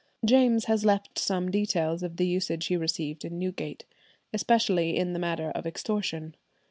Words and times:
James 0.25 0.65
has 0.65 0.83
left 0.83 1.19
some 1.19 1.51
details 1.51 2.01
of 2.01 2.17
the 2.17 2.25
usage 2.25 2.65
he 2.65 2.75
received 2.75 3.23
in 3.23 3.37
Newgate, 3.37 3.85
especially 4.33 4.97
in 4.97 5.13
the 5.13 5.19
matter 5.19 5.51
of 5.51 5.67
extortion. 5.67 6.33